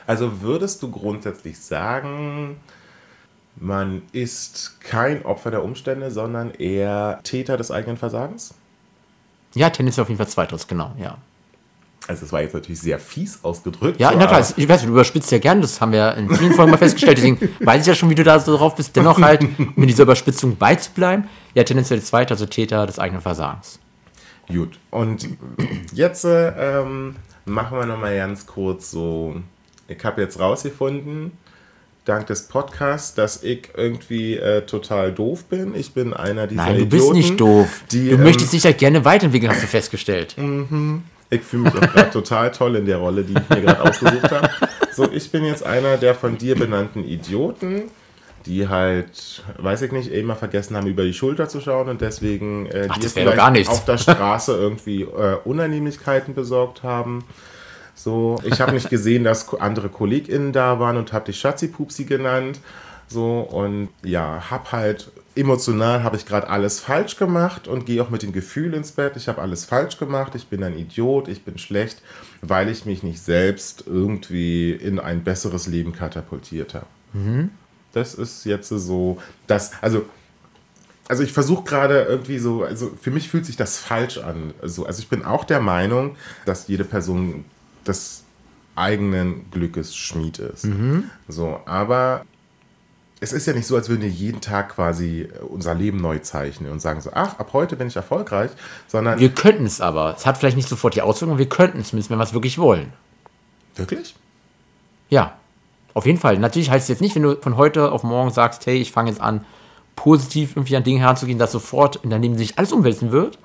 [0.07, 2.57] Also würdest du grundsätzlich sagen,
[3.55, 8.55] man ist kein Opfer der Umstände, sondern eher Täter des eigenen Versagens?
[9.53, 11.17] Ja, tendenziell auf jeden Fall zweiteres, genau, ja.
[12.09, 13.99] Also das war jetzt natürlich sehr fies ausgedrückt.
[13.99, 16.53] Ja, so, na klar, ich weiß, du überspitzt ja gern, das haben wir in vielen
[16.53, 18.95] Folgen mal festgestellt, deswegen weiß ich ja schon, wie du da so drauf bist.
[18.95, 23.77] Dennoch halt, um in dieser Überspitzung beizubleiben, ja, tendenziell zweiter, also Täter des eigenen Versagens.
[24.47, 25.27] Gut, und
[25.93, 29.35] jetzt ähm, machen wir nochmal ganz kurz so,
[29.87, 31.33] ich habe jetzt rausgefunden,
[32.05, 35.75] dank des Podcasts, dass ich irgendwie äh, total doof bin.
[35.75, 37.83] Ich bin einer dieser Nein, du Idioten, bist nicht doof.
[37.91, 40.35] Die, du ähm, möchtest dich ja gerne weiterentwickeln, hast du festgestellt.
[41.29, 44.31] Ich fühle mich auch gerade total toll in der Rolle, die ich mir gerade ausgesucht
[44.31, 44.49] habe.
[44.91, 47.83] So, ich bin jetzt einer der von dir benannten Idioten,
[48.45, 52.65] die halt, weiß ich nicht, immer vergessen haben, über die Schulter zu schauen und deswegen
[52.67, 53.69] äh, Ach, dir nichts.
[53.69, 57.23] auf der Straße irgendwie äh, Unannehmlichkeiten besorgt haben.
[57.93, 62.59] So, ich habe nicht gesehen, dass andere KollegInnen da waren und habe dich Schatzi-Pupsi genannt.
[63.07, 68.09] So, und ja, hab halt emotional habe ich gerade alles falsch gemacht und gehe auch
[68.09, 71.43] mit dem Gefühl ins Bett, ich habe alles falsch gemacht, ich bin ein Idiot, ich
[71.43, 72.01] bin schlecht,
[72.41, 76.87] weil ich mich nicht selbst irgendwie in ein besseres Leben katapultiert habe.
[77.93, 80.05] Das ist jetzt so, das, also
[81.07, 84.53] also ich versuche gerade irgendwie so, also für mich fühlt sich das falsch an.
[84.61, 87.45] Also, also ich bin auch der Meinung, dass jede Person
[87.87, 88.23] des
[88.75, 90.67] eigenen Glückes Schmied ist.
[91.27, 92.25] So, aber
[93.21, 96.71] es ist ja nicht so, als würden wir jeden Tag quasi unser Leben neu zeichnen
[96.71, 98.51] und sagen so, ach, ab heute bin ich erfolgreich,
[98.87, 100.15] sondern Wir könnten es aber.
[100.17, 102.57] Es hat vielleicht nicht sofort die Auswirkungen, wir könnten es zumindest, wenn wir es wirklich
[102.57, 102.93] wollen.
[103.75, 104.15] wirklich?
[105.09, 105.37] Ja,
[105.93, 106.37] auf jeden Fall.
[106.39, 109.09] Natürlich heißt es jetzt nicht, wenn du von heute auf morgen sagst, hey, ich fange
[109.09, 109.45] jetzt an,
[109.95, 113.37] positiv irgendwie an Dinge heranzugehen, dass sofort in deinem Leben sich alles umwälzen wird.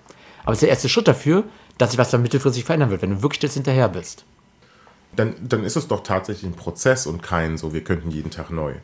[0.44, 1.44] Aber es ist der erste Schritt dafür,
[1.78, 4.24] dass sich was dann mittelfristig verändern wird, wenn du wirklich jetzt hinterher bist.
[5.16, 8.50] Dann, dann ist es doch tatsächlich ein Prozess und kein so, wir könnten jeden Tag
[8.50, 8.74] neu.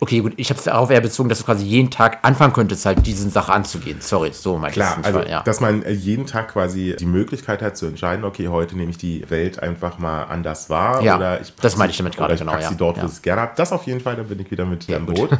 [0.00, 2.86] Okay, gut, ich habe es darauf eher bezogen, dass du quasi jeden Tag anfangen könntest,
[2.86, 4.00] halt diese Sache anzugehen.
[4.00, 5.42] Sorry, so mein Klar, also ja.
[5.42, 8.98] dass man äh, jeden Tag quasi die Möglichkeit hat zu entscheiden, okay, heute nehme ich
[8.98, 12.40] die Welt einfach mal anders wahr Ja, oder ich das meine ich damit gerade, ich
[12.40, 13.52] genau, pack ja, sie dort, wo ich es gerne habe.
[13.56, 14.98] Das auf jeden Fall, da bin ich wieder mit Ja.
[14.98, 15.30] Boot.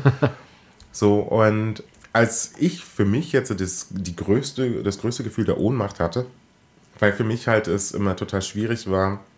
[0.92, 6.00] so, und als ich für mich jetzt das, die größte, das größte Gefühl der Ohnmacht
[6.00, 6.26] hatte,
[6.98, 9.20] weil für mich halt es immer total schwierig war,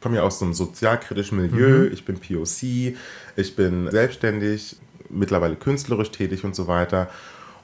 [0.00, 1.92] komme ja aus so einem sozialkritischen Milieu, Mhm.
[1.92, 2.96] ich bin POC,
[3.36, 4.76] ich bin selbstständig,
[5.10, 7.08] mittlerweile künstlerisch tätig und so weiter.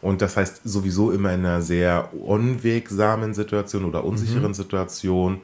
[0.01, 4.55] Und das heißt sowieso immer in einer sehr unwegsamen Situation oder unsicheren Mhm.
[4.55, 5.41] Situation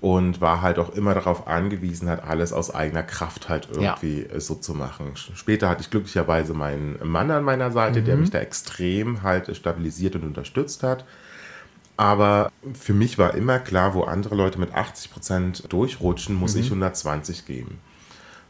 [0.00, 3.96] und war halt auch immer darauf angewiesen, halt alles aus eigener Kraft halt Ja.
[4.00, 5.12] irgendwie äh, so zu machen.
[5.34, 8.04] Später hatte ich glücklicherweise meinen Mann an meiner Seite, Mhm.
[8.04, 11.04] der mich da extrem halt stabilisiert und unterstützt hat.
[11.96, 17.46] Aber für mich war immer klar, wo andere Leute mit 80% durchrutschen, muss ich 120
[17.46, 17.78] geben.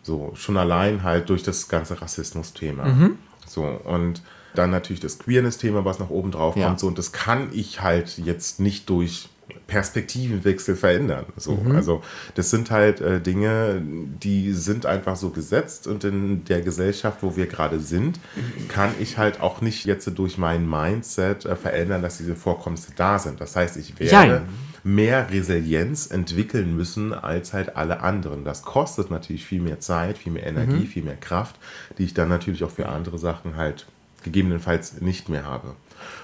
[0.02, 3.11] So, schon allein halt durch das ganze Rassismus-Thema.
[3.46, 4.22] So, und
[4.54, 6.68] dann natürlich das Queerness-Thema, was noch oben drauf Ja.
[6.68, 6.80] kommt.
[6.80, 9.28] So, und das kann ich halt jetzt nicht durch
[9.66, 11.26] Perspektivenwechsel verändern.
[11.37, 12.02] So, also
[12.35, 17.37] das sind halt äh, Dinge, die sind einfach so gesetzt und in der Gesellschaft, wo
[17.37, 18.20] wir gerade sind,
[18.68, 23.18] kann ich halt auch nicht jetzt durch mein Mindset äh, verändern, dass diese Vorkommnisse da
[23.18, 23.40] sind.
[23.40, 24.42] Das heißt, ich werde Jein.
[24.83, 28.44] mehr Resilienz entwickeln müssen als halt alle anderen.
[28.44, 31.57] Das kostet natürlich viel mehr Zeit, viel mehr Energie, viel mehr Kraft,
[31.98, 33.87] die ich dann natürlich auch für andere Sachen halt
[34.22, 35.76] gegebenenfalls nicht mehr habe.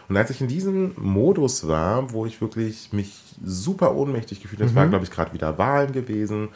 [0.08, 4.70] Und als ich in diesem Modus war, wo ich wirklich mich super ohnmächtig gefühlt habe,
[4.70, 6.48] es war, glaube ich, gerade wieder Wahlen gewesen,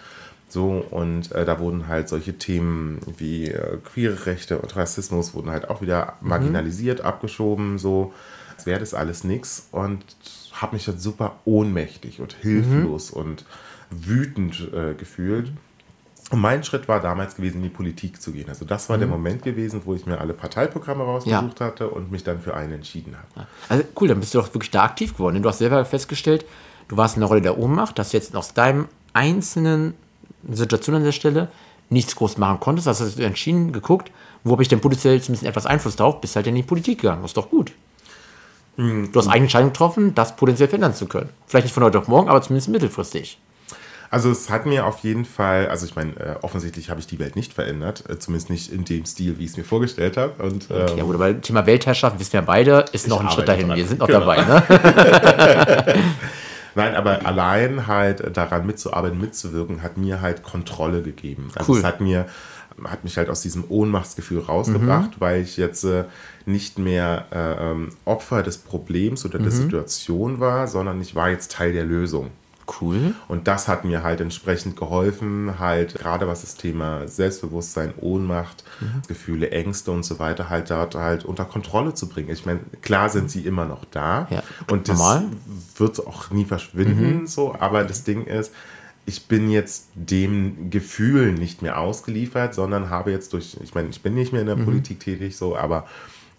[0.48, 5.50] so, und äh, da wurden halt solche Themen wie äh, queere Rechte und Rassismus wurden
[5.50, 8.12] halt auch wieder marginalisiert, abgeschoben, so,
[8.54, 10.04] als wäre das alles nix und
[10.52, 13.44] habe mich dann super ohnmächtig und hilflos und
[13.90, 15.50] wütend äh, gefühlt.
[16.30, 18.48] Und mein Schritt war damals gewesen, in die Politik zu gehen.
[18.48, 22.24] Also das war der Moment gewesen, wo ich mir alle Parteiprogramme rausgesucht hatte und mich
[22.24, 23.46] dann für einen entschieden habe.
[23.68, 25.34] Also cool, dann bist du doch wirklich da aktiv geworden.
[25.34, 26.46] Denn du hast selber festgestellt,
[26.88, 29.94] du warst in der Rolle der Ohnmacht, dass du jetzt aus deinem einzelnen
[30.50, 31.48] Situation an der Stelle
[31.90, 32.87] nichts groß machen konntest.
[32.87, 34.10] Hast du entschieden, geguckt,
[34.44, 37.22] wo habe ich denn potenziell zumindest etwas Einfluss drauf, bist halt in die Politik gegangen.
[37.22, 37.72] Das ist doch gut.
[38.76, 39.12] Hm.
[39.12, 41.30] Du hast eigene Entscheidung getroffen, das potenziell verändern zu können.
[41.46, 43.38] Vielleicht nicht von heute auf morgen, aber zumindest mittelfristig.
[44.14, 47.18] Also es hat mir auf jeden Fall, also ich meine, äh, offensichtlich habe ich die
[47.18, 50.40] Welt nicht verändert, äh, zumindest nicht in dem Stil, wie ich es mir vorgestellt habe.
[50.40, 53.66] Und ähm, Ja gut, aber Thema Weltherrschaft, wissen wir beide, ist noch ein Schritt dahin.
[53.66, 53.77] dran.
[53.77, 54.20] Wir sind noch Genau.
[54.20, 55.94] dabei, ne?
[56.77, 61.48] Nein, aber allein halt daran mitzuarbeiten, mitzuwirken, hat mir halt Kontrolle gegeben.
[61.57, 61.79] Also Cool.
[61.79, 62.27] es hat mir
[62.85, 65.20] hat mich halt aus diesem Ohnmachtsgefühl rausgebracht, Mhm.
[65.20, 66.05] weil ich jetzt äh,
[66.44, 69.57] nicht mehr äh, ähm, Opfer des Problems oder der Mhm.
[69.57, 72.31] Situation war, sondern ich war jetzt Teil der Lösung.
[72.81, 73.14] Cool.
[73.29, 79.03] Und das hat mir halt entsprechend geholfen, halt gerade was das Thema Selbstbewusstsein, Ohnmacht, Mhm.
[79.07, 82.31] Gefühle, Ängste und so weiter halt dort halt unter Kontrolle zu bringen.
[82.31, 85.24] Ich meine, klar sind sie immer noch da Ja, und das normal.
[85.77, 87.27] wird auch nie verschwinden, Mhm.
[87.27, 88.53] so, aber das Ding ist,
[89.07, 94.00] ich bin jetzt dem Gefühl nicht mehr ausgeliefert, sondern habe jetzt durch, ich meine, ich
[94.00, 94.64] bin nicht mehr in der Mhm.
[94.64, 95.87] Politik tätig, so, aber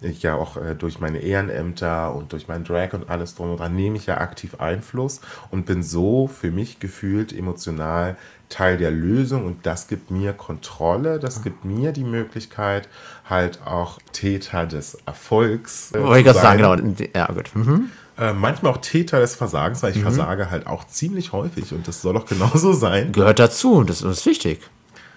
[0.01, 3.59] ich ja auch äh, durch meine Ehrenämter und durch meinen Drag und alles drum und
[3.59, 8.17] dran nehme ich ja aktiv Einfluss und bin so für mich gefühlt emotional
[8.49, 12.87] Teil der Lösung und das gibt mir Kontrolle, das gibt mir die Möglichkeit,
[13.27, 17.09] halt auch Täter des Erfolgs äh, Wollte ich gerade sagen, genau.
[17.15, 17.49] Ja, gut.
[17.55, 17.89] Mhm.
[18.17, 22.01] Äh, manchmal auch Täter des Versagens, weil ich versage halt auch ziemlich häufig und das
[22.01, 23.11] soll auch genauso sein.
[23.11, 24.61] Gehört dazu, das ist wichtig.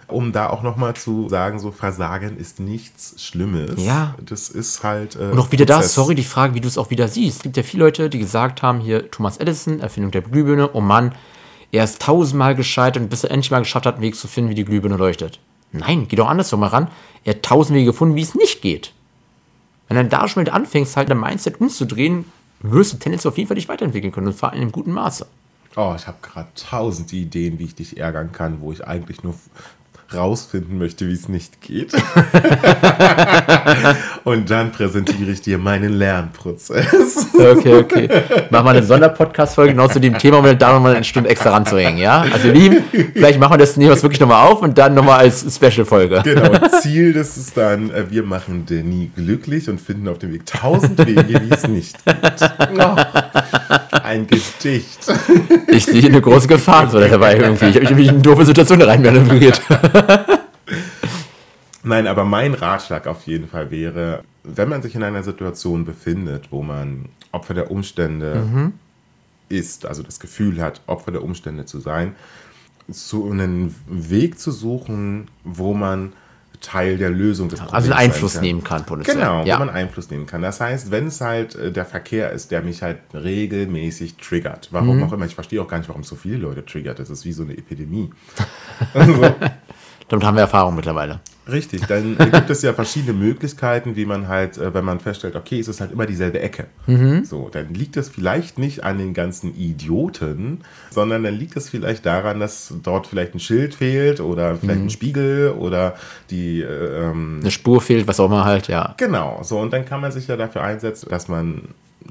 [0.08, 3.72] Um da auch nochmal zu sagen, so Versagen ist nichts Schlimmes.
[3.84, 4.14] Ja.
[4.24, 5.16] Das ist halt.
[5.16, 5.94] Äh, Und auch wieder das, Prozess.
[5.94, 7.36] sorry, die Frage, wie du es auch wieder siehst.
[7.38, 10.80] Es gibt ja viele Leute, die gesagt haben, hier Thomas Edison, Erfindung der Glühbirne, oh
[10.80, 11.14] Mann,
[11.72, 14.50] er ist tausendmal gescheitert und bis er endlich mal geschafft hat, einen Weg zu finden,
[14.50, 15.38] wie die Glühbirne leuchtet.
[15.72, 16.88] Nein, geh doch andersrum mal ran.
[17.24, 18.94] Er hat tausend Wege gefunden, wie es nicht geht.
[19.88, 22.24] Wenn du da schon mit anfängst, halt dein Mindset umzudrehen,
[22.60, 25.26] wirst du tendenziell auf jeden Fall dich weiterentwickeln können und vor allem in guten Maße.
[25.76, 29.34] Oh, ich habe gerade tausend Ideen, wie ich dich ärgern kann, wo ich eigentlich nur
[30.14, 31.92] rausfinden möchte, wie es nicht geht.
[34.24, 37.26] Und dann präsentiere ich dir meinen Lernprozess.
[37.34, 38.08] Okay, okay.
[38.50, 41.98] Machen wir eine Sonderpodcast-Folge genau zu dem Thema, um da nochmal eine Stunde extra ranzuhängen,
[41.98, 42.24] ja?
[42.32, 45.20] Also, lieben, vielleicht machen wir das, nehmen wir es wirklich nochmal auf und dann nochmal
[45.20, 46.22] als Special-Folge.
[46.24, 50.46] Genau, Ziel das ist dann, äh, wir machen Denis glücklich und finden auf dem Weg
[50.46, 52.16] tausend Wege, wie es nicht geht.
[52.80, 52.96] Oh,
[54.18, 54.98] ein Gedicht.
[55.68, 57.66] Ich sehe eine große Gefahr so dabei irgendwie.
[57.66, 59.60] Ich habe mich in eine doofe Situation reinmanövriert.
[61.84, 66.48] Nein, aber mein Ratschlag auf jeden Fall wäre, wenn man sich in einer Situation befindet,
[66.50, 68.72] wo man Opfer der Umstände
[69.48, 72.14] ist, also das Gefühl hat, Opfer der Umstände zu sein,
[72.90, 76.12] zu einen Weg zu suchen, wo man
[76.60, 78.42] Teil der Lösung des Problems Also einen sein Einfluss kann.
[78.42, 79.16] nehmen kann, potenziell.
[79.16, 79.56] Genau, ja.
[79.56, 80.42] wo man Einfluss nehmen kann.
[80.42, 84.96] Das heißt, wenn es halt äh, der Verkehr ist, der mich halt regelmäßig triggert, warum
[84.98, 85.02] Mhm.
[85.04, 87.24] auch immer, ich verstehe auch gar nicht, warum es so viele Leute triggert, das ist
[87.24, 88.10] wie so eine Epidemie.
[88.94, 89.34] Also,
[90.08, 91.20] Damit haben wir Erfahrung mittlerweile.
[91.50, 95.34] Richtig, dann äh, gibt es ja verschiedene Möglichkeiten, wie man halt, äh, wenn man feststellt,
[95.34, 96.66] okay, es ist halt immer dieselbe Ecke.
[97.24, 102.04] So, dann liegt es vielleicht nicht an den ganzen Idioten, sondern dann liegt es vielleicht
[102.04, 105.94] daran, dass dort vielleicht ein Schild fehlt oder vielleicht ein Spiegel oder
[106.30, 108.94] die, äh, ähm, Eine Spur fehlt, was auch immer halt, ja.
[108.96, 111.62] genau, so und dann kann man sich ja dafür einsetzen, dass man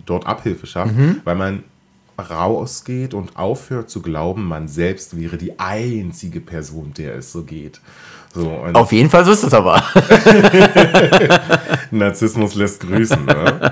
[0.05, 1.63] dort Abhilfe schafft, weil man
[2.17, 7.79] rausgeht und aufhört zu glauben, man selbst wäre die einzige Person, der es so geht.
[8.33, 9.83] So, Auf jeden Fall so ist es aber.
[11.91, 13.25] Narzissmus lässt grüßen.
[13.25, 13.71] Ne?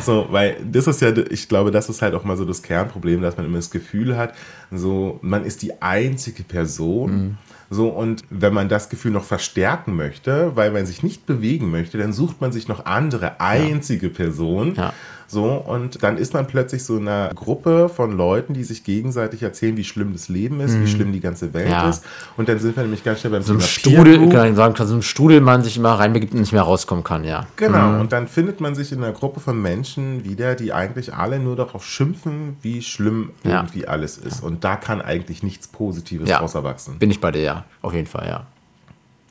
[0.00, 3.22] So, weil das ist ja, ich glaube, das ist halt auch mal so das Kernproblem,
[3.22, 4.34] dass man immer das Gefühl hat,
[4.70, 7.10] so, man ist die einzige Person.
[7.10, 7.36] Mhm.
[7.70, 11.98] So, und wenn man das Gefühl noch verstärken möchte, weil man sich nicht bewegen möchte,
[11.98, 14.74] dann sucht man sich noch andere einzige Personen.
[14.74, 14.92] Ja.
[15.26, 19.42] So, und dann ist man plötzlich so in einer Gruppe von Leuten, die sich gegenseitig
[19.42, 21.70] erzählen, wie schlimm das Leben ist, wie schlimm die ganze Welt Mhm.
[21.72, 21.88] Ja.
[21.88, 22.04] ist.
[22.36, 25.02] Und dann sind wir nämlich ganz schnell beim So Thema Strudel, kann sagen, so ein
[25.02, 27.46] Strudel man sich immer reinbegibt und nicht mehr rauskommen kann, ja.
[27.56, 31.38] Genau, und dann findet man sich in einer Gruppe von Menschen wieder, die eigentlich alle
[31.38, 33.60] nur darauf schimpfen, wie schlimm Ja.
[33.62, 34.42] irgendwie alles ist.
[34.42, 36.38] Und da kann eigentlich nichts Positives Ja.
[36.38, 36.98] draus erwachsen.
[36.98, 37.64] Bin ich bei dir, ja.
[37.82, 38.46] Auf jeden Fall, ja.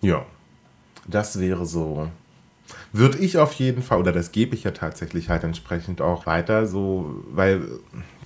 [0.02, 0.26] Ja,
[1.08, 2.08] das wäre so.
[2.94, 6.68] Würde ich auf jeden Fall, oder das gebe ich ja tatsächlich halt entsprechend auch weiter,
[6.68, 7.62] so, weil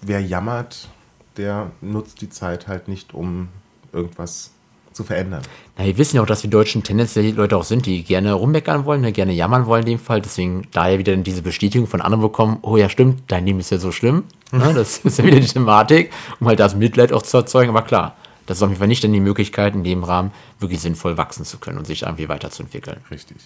[0.01, 0.89] wer jammert,
[1.38, 3.47] der nutzt die Zeit halt nicht, um
[3.93, 4.51] irgendwas
[4.91, 5.43] zu verändern.
[5.77, 8.84] Na, wir wissen ja auch, dass die Deutschen tendenziell Leute auch sind, die gerne rummeckern
[8.84, 10.21] wollen, ne, gerne jammern wollen in dem Fall.
[10.21, 13.77] Deswegen daher wieder diese Bestätigung von anderen bekommen, oh ja, stimmt, dein Leben ist ja
[13.77, 14.23] so schlimm.
[14.51, 17.69] Ne, das ist ja wieder die Thematik, um halt das Mitleid auch zu erzeugen.
[17.69, 18.15] Aber klar,
[18.48, 21.46] das ist auf jeden Fall nicht dann die Möglichkeit, in dem Rahmen wirklich sinnvoll wachsen
[21.46, 23.02] zu können und sich irgendwie weiterzuentwickeln.
[23.12, 23.38] Richtig.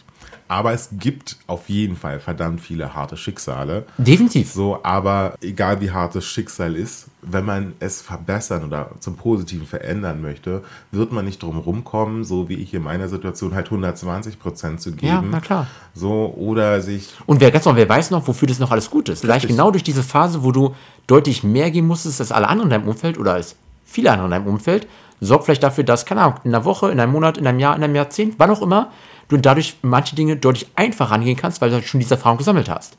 [0.48, 3.86] Aber es gibt auf jeden Fall verdammt viele harte Schicksale.
[3.98, 4.52] Definitiv.
[4.52, 9.66] So, aber egal wie hart das Schicksal ist, wenn man es verbessern oder zum Positiven
[9.66, 14.40] verändern möchte, wird man nicht drum rumkommen, so wie ich in meiner Situation halt 120
[14.40, 15.08] Prozent zu geben.
[15.08, 15.68] Ja, na klar.
[15.96, 19.10] So, oder sich, Und wer ganz noch, wer weiß noch, wofür das noch alles gut
[19.10, 19.22] ist.
[19.22, 20.76] Vielleicht genau durch diese Phase, wo du
[21.08, 23.56] deutlich mehr geben musstest als alle anderen in deinem Umfeld oder als
[23.92, 24.88] viele andere in deinem Umfeld,
[25.20, 27.76] sorgt vielleicht dafür, dass, keine Ahnung, in einer Woche, in einem Monat, in einem Jahr,
[27.76, 28.92] in einem Jahrzehnt, wann auch immer,
[29.28, 32.70] du dadurch manche Dinge deutlich einfacher angehen kannst, weil du halt schon diese Erfahrung gesammelt
[32.70, 32.98] hast.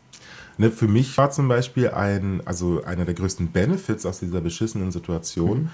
[0.59, 4.93] Ne, für mich war zum Beispiel ein, also einer der größten Benefits aus dieser beschissenen
[4.93, 5.71] Situation, Mhm.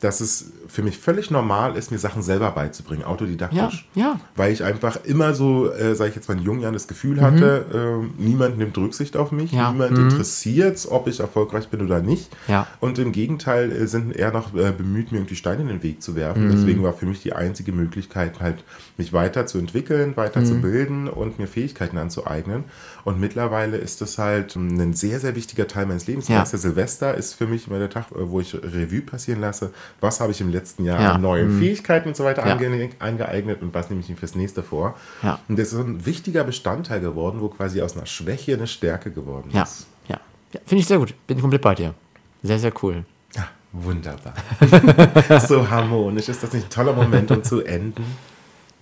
[0.00, 3.88] Dass es für mich völlig normal ist, mir Sachen selber beizubringen, autodidaktisch.
[3.94, 4.20] Ja, ja.
[4.36, 7.20] Weil ich einfach immer so, äh, sage ich jetzt mal in jungen Jahren, das Gefühl
[7.20, 9.58] hatte, ähm, niemand nimmt Rücksicht auf mich, Mhm.
[9.58, 9.72] Ja.
[9.72, 10.08] niemand Mhm.
[10.10, 12.30] interessiert ob ich erfolgreich bin oder nicht.
[12.48, 12.66] Ja.
[12.80, 16.02] Und im Gegenteil äh, sind eher noch äh, bemüht, mir irgendwie Steine in den Weg
[16.02, 16.46] zu werfen.
[16.46, 16.52] Mhm.
[16.52, 18.64] Deswegen war für mich die einzige Möglichkeit, halt
[18.96, 20.16] mich weiterzuentwickeln, Mhm.
[20.16, 22.64] weiterzubilden und mir Fähigkeiten anzueignen.
[23.04, 26.28] Und mittlerweile ist das halt ein sehr, sehr wichtiger Teil meines Lebens.
[26.28, 26.36] Ja.
[26.36, 26.44] Ja.
[26.46, 30.32] Silvester ist für mich immer der Tag, äh, wo ich Revue passieren lasse, was habe
[30.32, 31.12] ich im letzten Jahr Ja.
[31.12, 32.54] an neuen Fähigkeiten und so weiter Ja.
[32.54, 34.96] ange eingeeignet und was nehme ich mir fürs nächste vor.
[35.22, 35.38] Ja.
[35.48, 39.10] Und das ist so ein wichtiger Bestandteil geworden, wo quasi aus einer Schwäche eine Stärke
[39.10, 39.86] geworden ist.
[40.08, 40.18] ja.
[40.52, 41.14] ja Finde ich sehr gut.
[41.26, 41.94] Bin komplett bei dir.
[42.42, 43.04] Sehr, sehr cool.
[43.34, 44.34] Ja, wunderbar.
[45.46, 46.28] so harmonisch.
[46.28, 48.04] Ist das nicht ein toller Moment, um zu enden?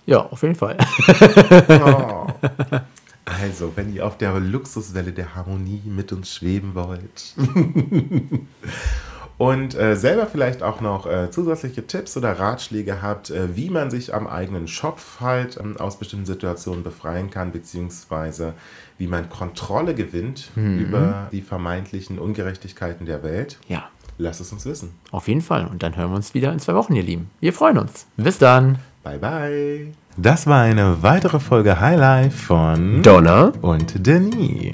[0.05, 0.77] Ja, auf jeden Fall.
[1.69, 2.27] Oh.
[3.25, 7.35] Also, wenn ihr auf der Luxuswelle der Harmonie mit uns schweben wollt
[9.39, 13.89] und äh, selber vielleicht auch noch äh, zusätzliche Tipps oder Ratschläge habt, äh, wie man
[13.89, 18.53] sich am eigenen Schopf halt ähm, aus bestimmten Situationen befreien kann, beziehungsweise
[18.99, 23.85] wie man Kontrolle gewinnt über die vermeintlichen Ungerechtigkeiten der Welt, Ja,
[24.17, 24.91] lasst es uns wissen.
[25.11, 25.65] auf jeden Fall.
[25.67, 27.29] Und dann hören wir uns wieder in zwei Wochen, ihr Lieben.
[27.39, 28.05] Wir freuen uns.
[28.17, 28.77] Bis dann.
[29.03, 29.87] Bye bye.
[30.17, 33.53] Das war eine weitere Folge Highlight von Donna.
[33.61, 34.73] und Denis.